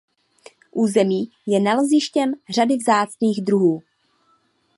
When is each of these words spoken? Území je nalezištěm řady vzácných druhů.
Území 0.71 1.29
je 1.45 1.59
nalezištěm 1.59 2.33
řady 2.49 2.75
vzácných 2.77 3.41
druhů. 3.41 3.79